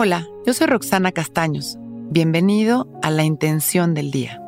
[0.00, 1.76] Hola, yo soy Roxana Castaños.
[2.08, 4.40] Bienvenido a La Intención del Día,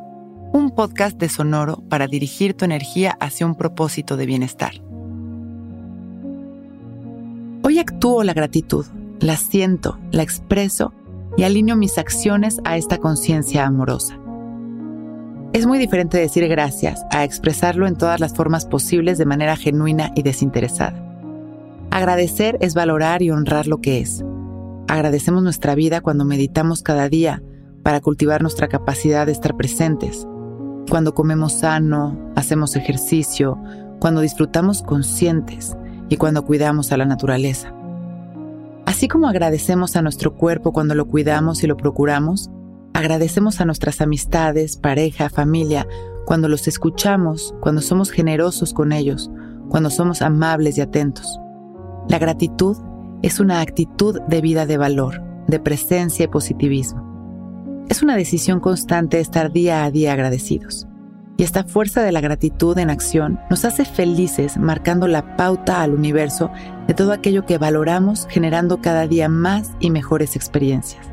[0.53, 4.75] un podcast de Sonoro para dirigir tu energía hacia un propósito de bienestar.
[7.63, 8.85] Hoy actúo la gratitud,
[9.19, 10.93] la siento, la expreso
[11.35, 14.17] y alineo mis acciones a esta conciencia amorosa.
[15.51, 20.13] Es muy diferente decir gracias a expresarlo en todas las formas posibles de manera genuina
[20.15, 20.95] y desinteresada.
[21.91, 24.23] Agradecer es valorar y honrar lo que es.
[24.91, 27.41] Agradecemos nuestra vida cuando meditamos cada día
[27.81, 30.27] para cultivar nuestra capacidad de estar presentes,
[30.89, 33.57] cuando comemos sano, hacemos ejercicio,
[34.01, 35.77] cuando disfrutamos conscientes
[36.09, 37.73] y cuando cuidamos a la naturaleza.
[38.85, 42.49] Así como agradecemos a nuestro cuerpo cuando lo cuidamos y lo procuramos,
[42.93, 45.87] agradecemos a nuestras amistades, pareja, familia,
[46.25, 49.31] cuando los escuchamos, cuando somos generosos con ellos,
[49.69, 51.39] cuando somos amables y atentos.
[52.09, 52.75] La gratitud
[53.21, 57.85] es una actitud de vida de valor, de presencia y positivismo.
[57.89, 60.87] Es una decisión constante estar día a día agradecidos.
[61.37, 65.93] Y esta fuerza de la gratitud en acción nos hace felices marcando la pauta al
[65.93, 66.51] universo
[66.87, 71.05] de todo aquello que valoramos generando cada día más y mejores experiencias.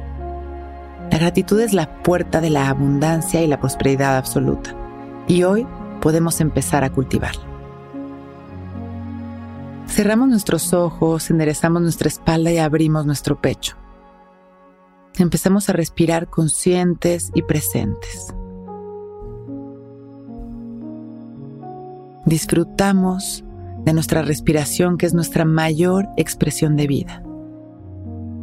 [1.10, 4.74] La gratitud es la puerta de la abundancia y la prosperidad absoluta.
[5.26, 5.66] Y hoy
[6.00, 7.47] podemos empezar a cultivarla.
[9.98, 13.76] Cerramos nuestros ojos, enderezamos nuestra espalda y abrimos nuestro pecho.
[15.18, 18.32] Empezamos a respirar conscientes y presentes.
[22.26, 23.42] Disfrutamos
[23.84, 27.24] de nuestra respiración que es nuestra mayor expresión de vida.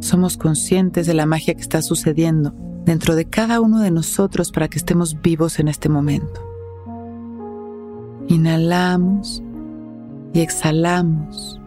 [0.00, 4.68] Somos conscientes de la magia que está sucediendo dentro de cada uno de nosotros para
[4.68, 6.38] que estemos vivos en este momento.
[8.28, 9.42] Inhalamos
[10.36, 11.58] y exhalamos,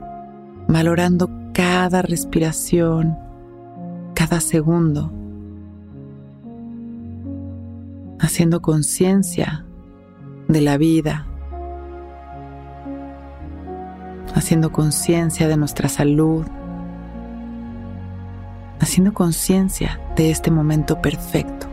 [0.68, 3.18] valorando cada respiración,
[4.14, 5.12] cada segundo,
[8.20, 9.66] haciendo conciencia
[10.48, 11.26] de la vida,
[14.36, 16.46] haciendo conciencia de nuestra salud,
[18.80, 21.69] haciendo conciencia de este momento perfecto.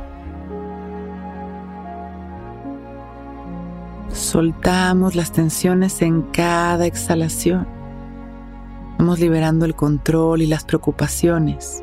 [4.37, 7.67] Soltamos las tensiones en cada exhalación.
[8.99, 11.83] Vamos liberando el control y las preocupaciones.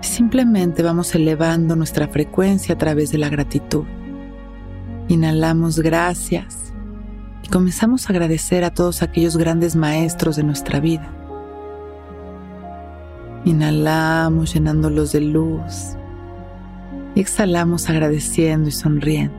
[0.00, 3.84] Simplemente vamos elevando nuestra frecuencia a través de la gratitud.
[5.08, 6.72] Inhalamos gracias
[7.42, 11.12] y comenzamos a agradecer a todos aquellos grandes maestros de nuestra vida.
[13.44, 15.98] Inhalamos llenándolos de luz
[17.14, 19.36] y exhalamos agradeciendo y sonriendo.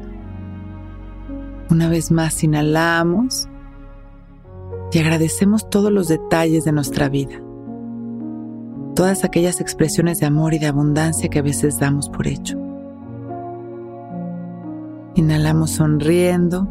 [1.69, 3.49] Una vez más inhalamos
[4.91, 7.41] y agradecemos todos los detalles de nuestra vida.
[8.95, 12.57] Todas aquellas expresiones de amor y de abundancia que a veces damos por hecho.
[15.15, 16.67] Inhalamos sonriendo,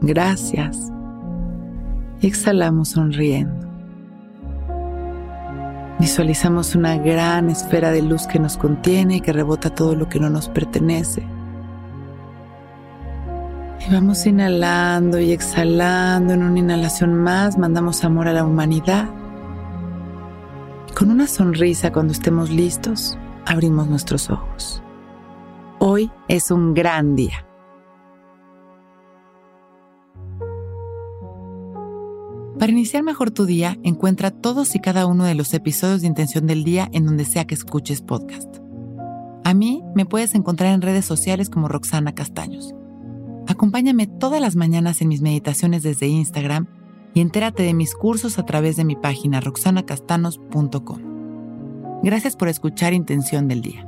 [0.00, 0.90] gracias.
[2.20, 3.67] Y exhalamos sonriendo.
[5.98, 10.20] Visualizamos una gran esfera de luz que nos contiene y que rebota todo lo que
[10.20, 11.26] no nos pertenece.
[13.86, 16.34] Y vamos inhalando y exhalando.
[16.34, 19.08] En una inhalación más mandamos amor a la humanidad.
[20.94, 23.16] con una sonrisa cuando estemos listos,
[23.46, 24.82] abrimos nuestros ojos.
[25.78, 27.47] Hoy es un gran día.
[32.58, 36.48] Para iniciar mejor tu día, encuentra todos y cada uno de los episodios de Intención
[36.48, 38.56] del Día en donde sea que escuches podcast.
[39.44, 42.74] A mí me puedes encontrar en redes sociales como Roxana Castaños.
[43.46, 46.66] Acompáñame todas las mañanas en mis meditaciones desde Instagram
[47.14, 52.00] y entérate de mis cursos a través de mi página roxanacastanos.com.
[52.02, 53.87] Gracias por escuchar Intención del Día.